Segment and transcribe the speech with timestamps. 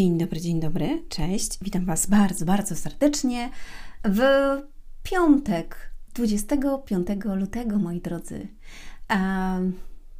[0.00, 1.58] Dzień dobry, dzień dobry, cześć.
[1.62, 3.50] Witam Was bardzo, bardzo serdecznie
[4.04, 4.20] w
[5.02, 8.48] piątek, 25 lutego, moi drodzy.
[9.10, 9.72] Um,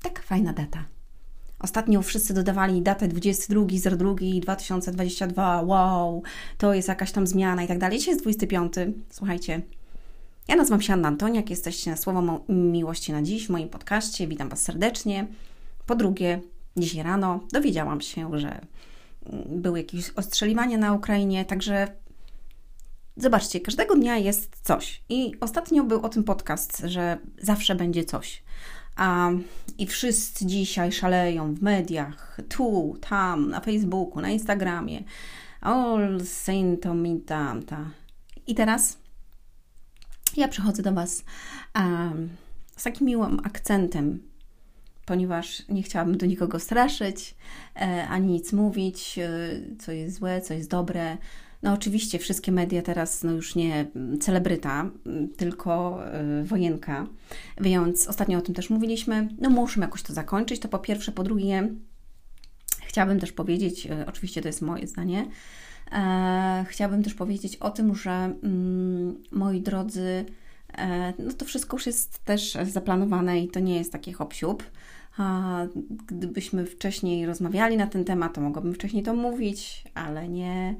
[0.03, 0.85] taka fajna data.
[1.58, 5.66] Ostatnio wszyscy dodawali datę 22.02.2022.
[5.66, 6.22] Wow,
[6.58, 7.99] to jest jakaś tam zmiana i tak dalej.
[7.99, 8.72] Dzisiaj jest 25.
[9.11, 9.61] Słuchajcie,
[10.49, 14.26] ja nazywam się Anna Antoniak, jesteście na Słowo Miłości na Dziś w moim podcaście.
[14.26, 15.26] Witam Was serdecznie.
[15.86, 16.40] Po drugie,
[16.76, 18.61] dzisiaj rano dowiedziałam się, że
[19.46, 21.88] były jakieś ostrzeliwania na Ukrainie, także
[23.16, 25.02] zobaczcie, każdego dnia jest coś.
[25.08, 28.43] I ostatnio był o tym podcast, że zawsze będzie coś.
[28.96, 29.30] A,
[29.79, 35.05] I wszyscy dzisiaj szaleją w mediach, tu, tam, na Facebooku, na Instagramie.
[35.60, 37.91] All saint mi tamta.
[38.46, 38.98] I teraz
[40.36, 41.24] ja przychodzę do Was
[41.74, 42.28] um,
[42.77, 44.30] z takim miłym akcentem
[45.11, 47.34] ponieważ nie chciałabym do nikogo straszyć,
[47.77, 49.28] e, ani nic mówić, e,
[49.78, 51.17] co jest złe, co jest dobre.
[51.62, 53.86] No oczywiście wszystkie media teraz, no już nie
[54.20, 54.91] celebryta,
[55.36, 57.06] tylko e, wojenka,
[57.61, 59.28] więc ostatnio o tym też mówiliśmy.
[59.39, 61.12] No musimy jakoś to zakończyć, to po pierwsze.
[61.12, 61.69] Po drugie,
[62.86, 65.27] chciałabym też powiedzieć, oczywiście to jest moje zdanie,
[66.67, 70.24] chciałabym też powiedzieć o tym, że mm, moi drodzy,
[71.19, 74.62] no to wszystko już jest też zaplanowane i to nie jest takie hop -siup.
[76.06, 80.77] Gdybyśmy wcześniej rozmawiali na ten temat, to mogłabym wcześniej to mówić, ale nie,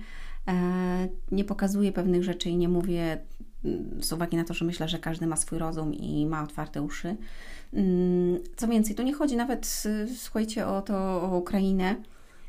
[0.49, 3.19] e, nie pokazuję pewnych rzeczy i nie mówię
[3.65, 6.83] mm, z uwagi na to, że myślę, że każdy ma swój rozum i ma otwarte
[6.83, 7.17] uszy.
[7.73, 9.85] Mm, co więcej, tu nie chodzi nawet,
[10.17, 11.97] słuchajcie, o to, o Ukrainę,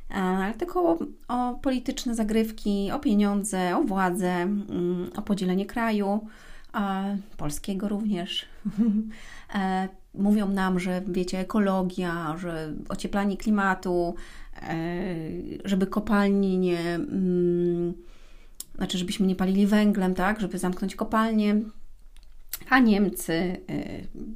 [0.10, 6.28] ale tylko o, o polityczne zagrywki, o pieniądze, o władzę, mm, o podzielenie kraju,
[7.38, 8.46] polskiego również.
[10.16, 14.16] E, mówią nam, że wiecie, ekologia, że ocieplanie klimatu,
[14.62, 15.06] e,
[15.66, 17.94] żeby kopalni nie, mm,
[18.76, 21.62] znaczy żebyśmy nie palili węglem, tak, żeby zamknąć kopalnie.
[22.70, 23.58] A Niemcy e,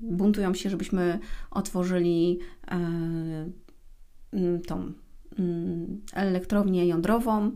[0.02, 1.20] buntują się, żebyśmy
[1.52, 4.94] otworzyli mm, tą
[6.14, 7.52] elektrownię jądrową,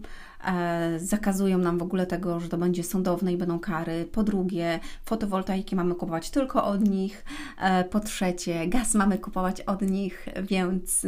[0.45, 4.06] E, zakazują nam w ogóle tego, że to będzie sądowne i będą kary.
[4.12, 7.25] Po drugie, fotowoltaiki mamy kupować tylko od nich.
[7.62, 11.06] E, po trzecie, gaz mamy kupować od nich, więc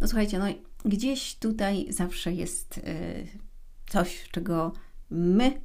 [0.00, 0.44] no słuchajcie, no
[0.84, 2.82] gdzieś tutaj zawsze jest e,
[3.88, 4.72] coś, czego
[5.10, 5.60] my,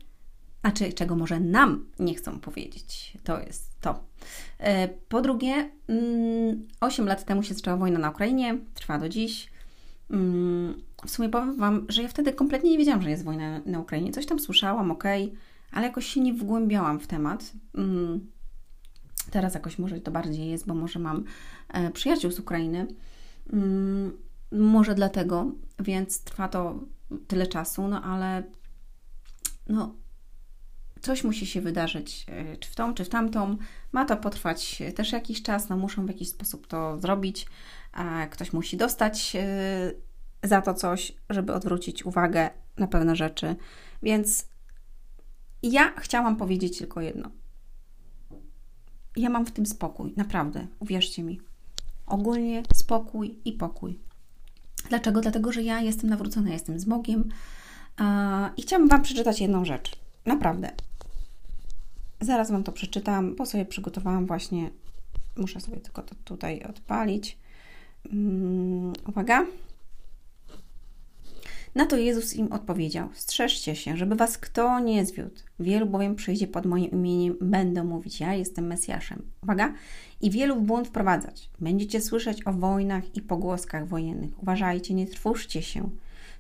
[0.61, 3.17] a czy czego może nam nie chcą powiedzieć.
[3.23, 4.03] To jest to.
[5.09, 5.69] Po drugie,
[6.79, 9.49] 8 mm, lat temu się zaczęła wojna na Ukrainie, trwa do dziś.
[10.11, 13.79] Mm, w sumie powiem Wam, że ja wtedy kompletnie nie wiedziałam, że jest wojna na
[13.79, 14.11] Ukrainie.
[14.11, 15.03] Coś tam słyszałam, ok,
[15.71, 17.53] ale jakoś się nie wgłębiałam w temat.
[17.75, 18.31] Mm,
[19.31, 21.23] teraz jakoś może to bardziej jest, bo może mam
[21.67, 22.87] e, przyjaciół z Ukrainy.
[23.53, 24.17] Mm,
[24.51, 26.79] może dlatego, więc trwa to
[27.27, 28.43] tyle czasu, no ale
[29.67, 29.95] no,
[31.01, 33.57] coś musi się wydarzyć, e, czy w tą, czy w tamtą.
[33.91, 37.47] Ma to potrwać też jakiś czas, no muszą w jakiś sposób to zrobić.
[38.31, 39.91] Ktoś musi dostać e,
[40.43, 43.55] za to coś, żeby odwrócić uwagę na pewne rzeczy.
[44.03, 44.47] Więc
[45.63, 47.29] ja chciałam powiedzieć tylko jedno.
[49.15, 51.41] Ja mam w tym spokój, naprawdę, uwierzcie mi.
[52.05, 53.99] Ogólnie spokój i pokój.
[54.89, 55.21] Dlaczego?
[55.21, 57.29] Dlatego, że ja jestem nawrócona, jestem z Bogiem
[58.57, 59.91] i chciałabym Wam przeczytać jedną rzecz.
[60.25, 60.71] Naprawdę.
[62.21, 64.69] Zaraz Wam to przeczytam, bo sobie przygotowałam właśnie.
[65.37, 67.37] Muszę sobie tylko to tutaj odpalić.
[68.11, 69.45] Um, uwaga.
[71.75, 75.35] Na to Jezus im odpowiedział: Strzeżcie się, żeby was kto nie zwiódł.
[75.59, 79.21] Wielu bowiem przyjdzie pod moim imieniem, będą mówić: Ja jestem Mesjaszem.
[79.43, 79.73] Uwaga!
[80.21, 81.49] I wielu w błąd wprowadzać.
[81.59, 84.43] Będziecie słyszeć o wojnach i pogłoskach wojennych.
[84.43, 85.89] Uważajcie, nie trwóżcie się.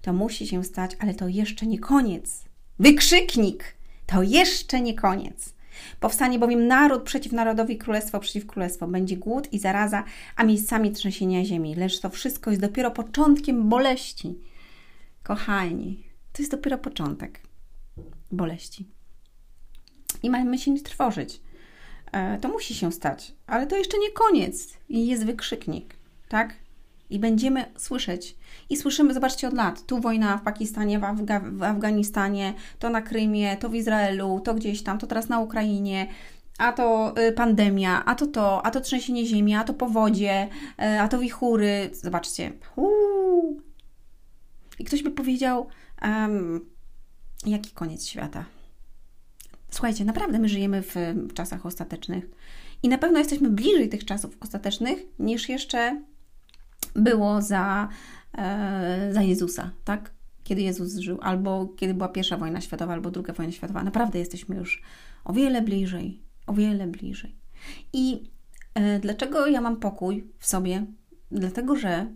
[0.01, 2.43] To musi się stać, ale to jeszcze nie koniec.
[2.79, 3.63] Wykrzyknik!
[4.05, 5.58] To jeszcze nie koniec.
[5.99, 8.87] Powstanie bowiem naród przeciw narodowi, królestwo przeciw królestwo.
[8.87, 10.03] Będzie głód i zaraza,
[10.35, 11.75] a miejscami trzęsienia ziemi.
[11.75, 14.39] Lecz to wszystko jest dopiero początkiem boleści.
[15.23, 16.03] Kochani,
[16.33, 17.41] to jest dopiero początek
[18.31, 18.85] boleści.
[20.23, 21.41] I mamy się nie trwożyć.
[22.11, 24.77] E, to musi się stać, ale to jeszcze nie koniec.
[24.89, 25.95] I jest wykrzyknik,
[26.29, 26.55] tak?
[27.09, 28.35] I będziemy słyszeć.
[28.69, 29.85] I słyszymy, zobaczcie, od lat.
[29.85, 34.53] Tu wojna w Pakistanie, w, Afga w Afganistanie, to na Krymie, to w Izraelu, to
[34.53, 36.07] gdzieś tam, to teraz na Ukrainie
[36.59, 40.47] a to y, pandemia, a to to, a to trzęsienie ziemi, a to powodzie,
[40.81, 41.89] y, a to wichury.
[41.93, 42.51] Zobaczcie.
[42.75, 43.61] Uuu,
[44.79, 45.67] i ktoś by powiedział,
[46.01, 46.65] um,
[47.45, 48.45] jaki koniec świata?
[49.71, 52.25] Słuchajcie, naprawdę my żyjemy w czasach ostatecznych
[52.83, 56.01] i na pewno jesteśmy bliżej tych czasów ostatecznych niż jeszcze
[56.95, 57.87] było za,
[58.37, 60.11] e, za Jezusa, tak?
[60.43, 63.83] kiedy Jezus żył, albo kiedy była pierwsza wojna światowa, albo druga wojna światowa.
[63.83, 64.81] Naprawdę jesteśmy już
[65.25, 67.35] o wiele bliżej, o wiele bliżej.
[67.93, 68.23] I
[68.73, 70.85] e, dlaczego ja mam pokój w sobie?
[71.31, 71.89] Dlatego, że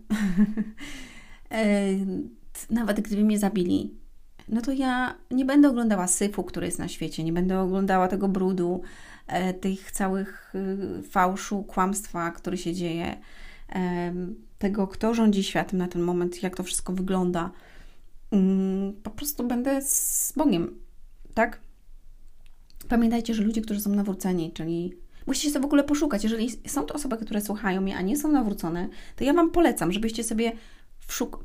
[1.50, 1.86] e,
[2.70, 3.94] nawet gdyby mnie zabili,
[4.48, 8.28] no to ja nie będę oglądała syfu, który jest na świecie, nie będę oglądała tego
[8.28, 8.82] brudu,
[9.60, 13.16] tych całych y, fałszu, kłamstwa, który się dzieje,
[14.58, 17.50] tego, kto rządzi światem na ten moment, jak to wszystko wygląda.
[18.30, 20.78] Mm, po prostu będę z Bogiem,
[21.34, 21.60] tak?
[22.88, 24.94] Pamiętajcie, że ludzie, którzy są nawróceni, czyli
[25.26, 26.24] musicie sobie w ogóle poszukać.
[26.24, 29.92] Jeżeli są to osoby, które słuchają mnie, a nie są nawrócone, to ja Wam polecam,
[29.92, 30.52] żebyście sobie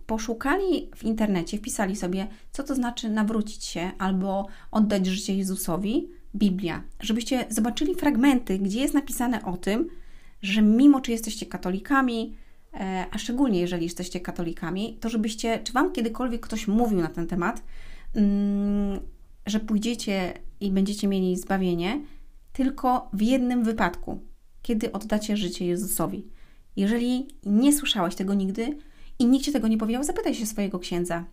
[0.06, 6.84] poszukali w internecie, wpisali sobie, co to znaczy nawrócić się albo oddać życie Jezusowi, Biblia,
[7.00, 9.90] żebyście zobaczyli fragmenty, gdzie jest napisane o tym,
[10.42, 12.36] że mimo czy jesteście katolikami,
[12.74, 17.28] e, a szczególnie jeżeli jesteście katolikami, to żebyście, czy Wam kiedykolwiek ktoś mówił na ten
[17.28, 17.64] temat,
[18.16, 19.00] mm,
[19.46, 22.02] że pójdziecie i będziecie mieli zbawienie
[22.54, 24.20] tylko w jednym wypadku,
[24.62, 26.28] kiedy oddacie życie Jezusowi.
[26.76, 28.78] Jeżeli nie słyszałeś tego nigdy
[29.20, 31.26] i nikt ci tego nie powiedział, zapytaj się swojego księdza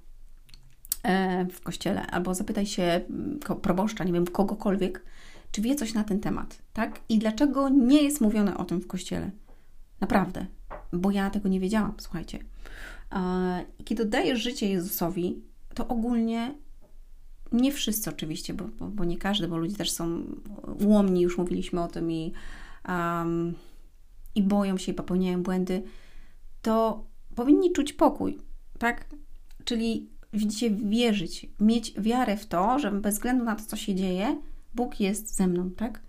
[1.02, 3.00] e, w kościele albo zapytaj się
[3.62, 5.02] proboszcza, nie wiem, kogokolwiek,
[5.50, 7.00] czy wie coś na ten temat, tak?
[7.08, 9.30] I dlaczego nie jest mówione o tym w kościele?
[10.00, 10.46] Naprawdę,
[10.92, 12.38] bo ja tego nie wiedziałam, słuchajcie.
[13.84, 15.42] Kiedy oddajesz życie Jezusowi,
[15.74, 16.54] to ogólnie
[17.52, 20.22] nie wszyscy oczywiście, bo, bo, bo, nie każdy, bo ludzie też są
[20.80, 22.32] łomni, już mówiliśmy o tym i,
[22.88, 23.54] um,
[24.34, 25.82] i boją się i popełniają błędy,
[26.62, 27.04] to
[27.34, 28.38] powinni czuć pokój,
[28.78, 29.04] tak?
[29.64, 34.40] Czyli widzicie, wierzyć, mieć wiarę w to, że bez względu na to, co się dzieje,
[34.76, 36.00] Bóg jest ze mną, tak?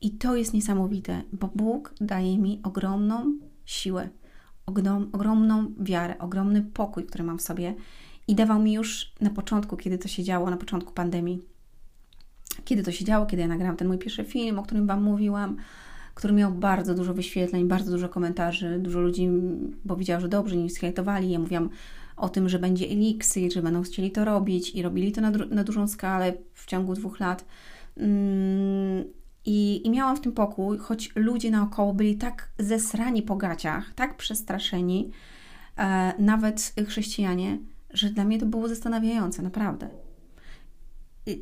[0.00, 4.08] I to jest niesamowite, bo Bóg daje mi ogromną siłę,
[5.12, 7.74] ogromną wiarę, ogromny pokój, który mam w sobie
[8.28, 11.42] i dawał mi już na początku, kiedy to się działo, na początku pandemii.
[12.64, 15.56] Kiedy to się działo, kiedy ja nagrałam ten mój pierwszy film, o którym Wam mówiłam,
[16.14, 19.28] który miał bardzo dużo wyświetleń, bardzo dużo komentarzy, dużo ludzi,
[19.84, 21.30] bo widziało, że dobrze, nie skajtowali.
[21.30, 21.70] Ja mówiłam
[22.16, 25.64] o tym, że będzie eliksir, że będą chcieli to robić i robili to na, na
[25.64, 27.44] dużą skalę w ciągu dwóch lat.
[27.98, 29.04] Mm,
[29.44, 34.16] i, I miałam w tym pokój, choć ludzie naokoło byli tak zesrani po gaciach, tak
[34.16, 35.10] przestraszeni,
[35.76, 37.58] e, nawet chrześcijanie,
[37.90, 39.88] że dla mnie to było zastanawiające, naprawdę.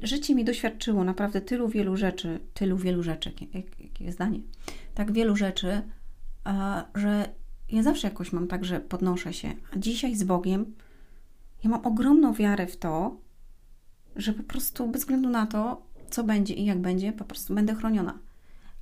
[0.03, 4.41] Życie mi doświadczyło naprawdę tylu wielu rzeczy, tylu wielu rzeczy, jakie zdanie,
[4.95, 5.83] tak wielu rzeczy,
[6.95, 7.29] że
[7.73, 9.55] ja zawsze jakoś mam tak, że podnoszę się.
[9.75, 10.75] A dzisiaj z Bogiem
[11.65, 13.17] ja mam ogromną wiarę w to,
[14.17, 17.75] że po prostu bez względu na to, co będzie i jak będzie, po prostu będę
[17.75, 18.19] chroniona.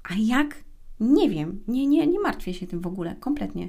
[0.02, 0.64] A jak?
[1.00, 1.64] Nie wiem.
[1.68, 3.68] Nie, nie, nie martwię się tym w ogóle, kompletnie.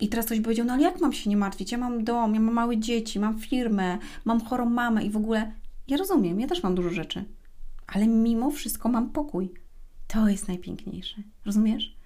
[0.00, 1.72] I teraz ktoś powiedział, no ale jak mam się nie martwić?
[1.72, 5.52] Ja mam dom, ja mam małe dzieci, mam firmę, mam chorą mamę i w ogóle.
[5.88, 7.24] Ja rozumiem, ja też mam dużo rzeczy,
[7.86, 9.52] ale mimo wszystko mam pokój.
[10.06, 11.22] To jest najpiękniejsze.
[11.44, 11.96] Rozumiesz?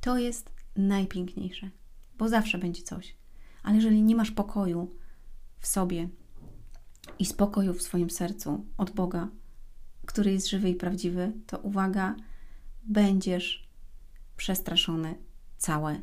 [0.00, 1.70] To jest najpiękniejsze,
[2.18, 3.16] bo zawsze będzie coś.
[3.62, 4.90] Ale jeżeli nie masz pokoju
[5.58, 6.08] w sobie
[7.18, 9.28] i spokoju w swoim sercu od Boga,
[10.06, 12.16] który jest żywy i prawdziwy, to uwaga,
[12.84, 13.68] będziesz
[14.36, 15.14] przestraszony
[15.58, 16.00] całe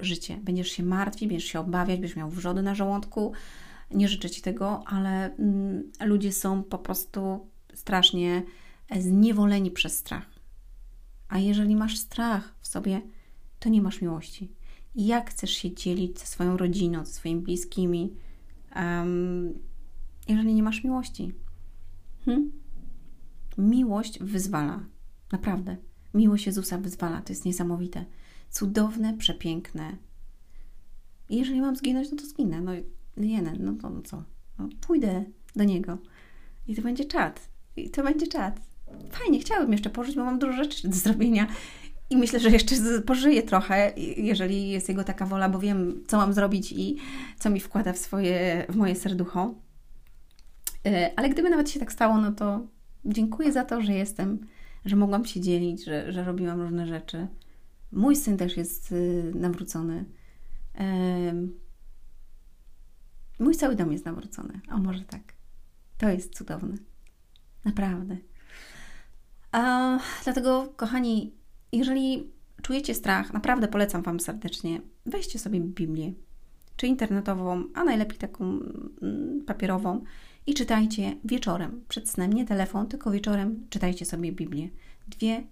[0.00, 0.38] życie.
[0.42, 3.32] Będziesz się martwić, będziesz się obawiać, będziesz miał wrzody na żołądku.
[3.90, 8.42] Nie życzę Ci tego, ale mm, ludzie są po prostu strasznie
[8.98, 10.26] zniewoleni przez strach.
[11.28, 13.00] A jeżeli masz strach w sobie,
[13.58, 14.52] to nie masz miłości.
[14.94, 18.12] Jak chcesz się dzielić ze swoją rodziną, ze swoimi bliskimi,
[18.76, 19.58] um,
[20.28, 21.32] jeżeli nie masz miłości?
[22.24, 22.52] Hm?
[23.58, 24.84] Miłość wyzwala.
[25.32, 25.76] Naprawdę.
[26.14, 27.22] Miłość Jezusa wyzwala.
[27.22, 28.04] To jest niesamowite
[28.50, 29.96] cudowne, przepiękne.
[31.30, 32.60] Jeżeli mam zginąć, no to zginę.
[32.60, 32.72] No
[33.16, 34.22] nie, no to no co?
[34.58, 35.24] No, pójdę
[35.56, 35.98] do niego.
[36.68, 37.48] I to będzie czat.
[37.76, 38.60] I to będzie czat.
[39.10, 41.46] Fajnie, chciałabym jeszcze pożyć, bo mam dużo rzeczy do zrobienia.
[42.10, 46.32] I myślę, że jeszcze pożyję trochę, jeżeli jest jego taka wola, bo wiem, co mam
[46.32, 46.96] zrobić i
[47.38, 49.54] co mi wkłada w, swoje, w moje serducho.
[50.86, 52.66] E, ale gdyby nawet się tak stało, no to
[53.06, 54.38] dziękuję za to, że jestem,
[54.84, 57.26] że mogłam się dzielić, że, że robiłam różne rzeczy.
[57.92, 60.04] Mój syn też jest y, nawrócony.
[63.38, 64.60] Mój cały dom jest nawrócony.
[64.72, 65.22] O, może tak.
[65.98, 66.76] To jest cudowne.
[67.64, 68.16] Naprawdę.
[69.52, 71.34] A, dlatego, kochani,
[71.72, 72.30] jeżeli
[72.62, 76.12] czujecie strach, naprawdę polecam Wam serdecznie, weźcie sobie Biblię,
[76.76, 80.04] czy internetową, a najlepiej taką mm, papierową
[80.46, 84.68] i czytajcie wieczorem, przed snem, nie telefon, tylko wieczorem czytajcie sobie Biblię.
[85.08, 85.42] Dwie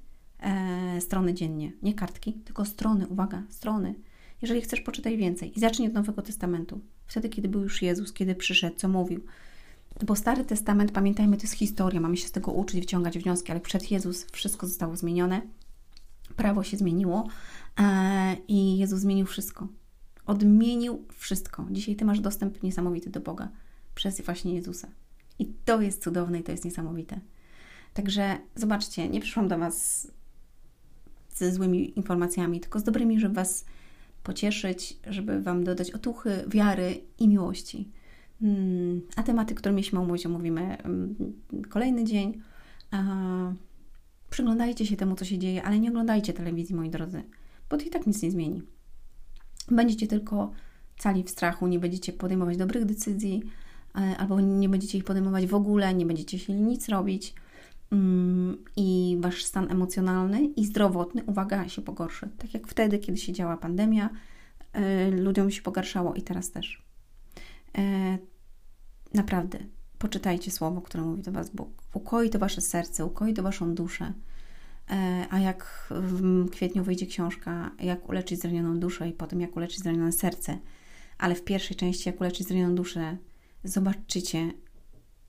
[0.41, 1.73] e, strony dziennie.
[1.83, 3.95] Nie kartki, tylko strony, uwaga, strony.
[4.43, 6.81] Jeżeli chcesz, poczytaj więcej i zacznij od Nowego Testamentu.
[7.07, 9.21] Wtedy, kiedy był już Jezus, kiedy przyszedł, co mówił.
[10.07, 13.61] Bo Stary Testament, pamiętajmy, to jest historia, mamy się z tego uczyć, wyciągać wnioski, ale
[13.61, 15.41] przed Jezus wszystko zostało zmienione,
[16.37, 17.29] prawo się zmieniło
[17.81, 19.69] e, i Jezus zmienił wszystko.
[20.27, 21.67] Odmienił wszystko.
[21.71, 23.49] Dzisiaj Ty masz dostęp niesamowity do Boga
[23.95, 24.89] przez właśnie Jezusa.
[25.39, 27.21] I to jest cudowne i to jest niesamowite.
[27.95, 30.09] Także zobaczcie, nie przyszłam do Was
[31.35, 33.65] ze złymi informacjami, tylko z dobrymi, żeby Was
[34.23, 37.91] pocieszyć, żeby Wam dodać otuchy, wiary i miłości.
[38.41, 41.15] Hmm, a tematy, które mieliśmy omówić, omówimy mm,
[41.69, 42.43] kolejny dzień.
[44.31, 47.23] Przyglądajcie się temu, co się dzieje, ale nie oglądajcie telewizji, moi drodzy,
[47.71, 48.63] bo to i tak nic nie zmieni.
[49.71, 50.53] Będziecie tylko
[50.99, 53.43] cali w strachu, nie będziecie podejmować dobrych decyzji,
[53.95, 57.35] albo nie będziecie ich podejmować w ogóle, nie będziecie chcieli nic robić
[57.91, 62.29] mm, i wasz stan emocjonalny i zdrowotny, uwaga, się pogorszy.
[62.39, 64.11] Tak jak wtedy, kiedy się działa pandemia,
[64.73, 66.83] e, ludziom się pogarszało i teraz też.
[67.79, 68.19] E,
[69.15, 69.59] naprawdę,
[69.99, 71.83] poczytajcie słowo, które mówi do Was Bóg.
[71.95, 74.13] Ukoi to Wasze serce, ukoi to Waszą duszę.
[74.91, 79.81] E, a jak w kwietniu wyjdzie książka, jak uleczyć zranioną duszę i potem jak uleczyć
[79.81, 80.59] zranione serce,
[81.19, 83.17] ale w pierwszej części, jak uleczyć zranioną duszę,
[83.64, 84.52] zobaczycie,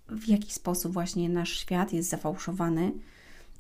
[0.09, 2.91] w jaki sposób właśnie nasz świat jest zafałszowany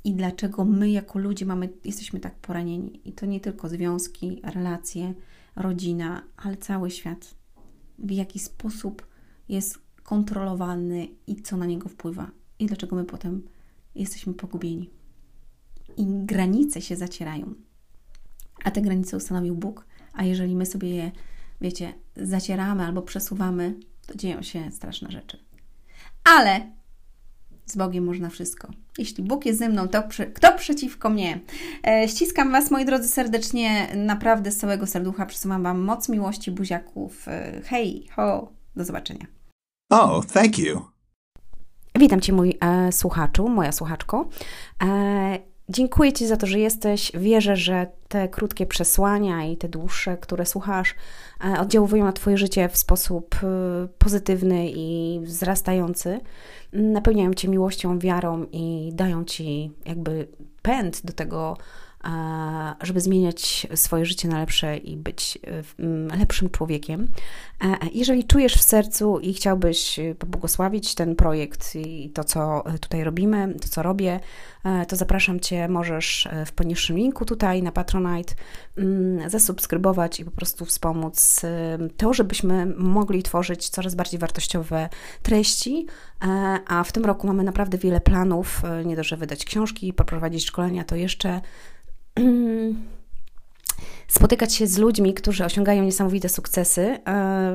[0.03, 3.01] i dlaczego my jako ludzie mamy, jesteśmy tak poranieni.
[3.05, 5.13] I to nie tylko związki, relacje,
[5.55, 7.35] rodzina, ale cały świat.
[7.99, 9.07] W jaki sposób
[9.49, 12.31] jest kontrolowany i co na niego wpływa.
[12.59, 13.47] I dlaczego my potem
[13.95, 14.89] jesteśmy pogubieni
[15.97, 17.53] i granice się zacierają.
[18.63, 21.11] A te granice ustanowił Bóg, a jeżeli my sobie je,
[21.61, 23.75] wiecie, zacieramy albo przesuwamy,
[24.05, 25.45] to dzieją się straszne rzeczy.
[26.23, 26.71] Ale
[27.65, 28.67] z Bogiem można wszystko.
[28.97, 31.39] Jeśli Bóg jest ze mną, to przy, kto przeciwko mnie?
[31.87, 35.25] E, ściskam Was, moi drodzy, serdecznie, naprawdę z całego serducha.
[35.25, 37.27] Przesuwam Wam moc miłości buziaków.
[37.27, 39.25] E, hej, ho, do zobaczenia.
[39.89, 40.81] Oh, thank you.
[41.99, 44.29] Witam Cię, mój e, słuchaczu, moja słuchaczko.
[45.69, 47.11] Dziękuję Ci za to, że jesteś.
[47.15, 50.95] Wierzę, że te krótkie przesłania i te dłuższe, które słuchasz,
[51.45, 53.47] e, oddziałują na Twoje życie w sposób e,
[53.97, 56.19] pozytywny i wzrastający.
[56.73, 60.27] Napełniają Cię miłością, wiarą i dają Ci jakby
[60.61, 61.57] pęd do tego,
[62.81, 65.39] żeby zmieniać swoje życie na lepsze i być
[66.11, 67.07] e, lepszym człowiekiem.
[67.63, 73.03] E, jeżeli czujesz w sercu i chciałbyś e, pobłogosławić ten projekt i to, co tutaj
[73.03, 74.19] robimy, to, co robię,
[74.87, 78.33] to zapraszam Cię, możesz w poniższym linku tutaj na Patronite
[78.77, 81.41] mm, zasubskrybować i po prostu wspomóc
[81.97, 84.89] to, żebyśmy mogli tworzyć coraz bardziej wartościowe
[85.23, 85.85] treści,
[86.67, 90.83] a w tym roku mamy naprawdę wiele planów, nie dość, że wydać książki, poprowadzić szkolenia,
[90.83, 91.41] to jeszcze
[94.07, 96.99] spotykać się z ludźmi, którzy osiągają niesamowite sukcesy e,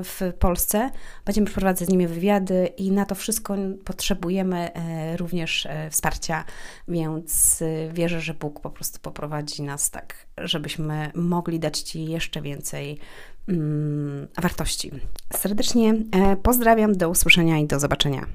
[0.05, 0.91] w Polsce.
[1.25, 6.45] Będziemy przeprowadzać z nimi wywiady i na to wszystko potrzebujemy e, również e, wsparcia,
[6.89, 7.63] więc
[7.93, 12.99] wierzę, że Bóg po prostu poprowadzi nas tak, żebyśmy mogli dać Ci jeszcze więcej
[13.49, 14.91] mm, wartości.
[15.37, 15.95] Serdecznie
[16.43, 18.27] pozdrawiam, do usłyszenia i do zobaczenia.